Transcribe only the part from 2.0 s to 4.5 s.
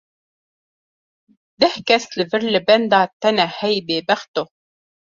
li vir li benda te ne hey bêbexto.